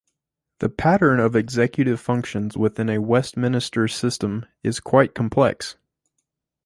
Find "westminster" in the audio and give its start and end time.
2.97-3.87